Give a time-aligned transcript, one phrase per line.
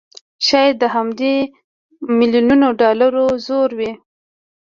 [0.47, 1.35] شايد د همدې
[2.19, 3.91] مليونونو ډالرو زور وي